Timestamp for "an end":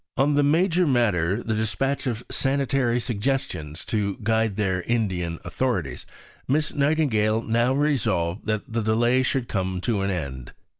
10.01-10.53